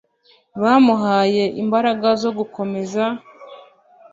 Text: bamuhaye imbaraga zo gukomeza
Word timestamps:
bamuhaye 0.61 1.43
imbaraga 1.61 2.07
zo 2.21 2.29
gukomeza 2.37 3.03